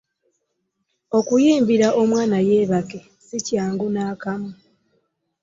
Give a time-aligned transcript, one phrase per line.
[1.17, 4.51] Okuyimbira omwana yeebake si kyangu n'akamu.